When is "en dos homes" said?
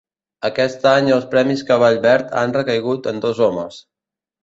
3.15-3.83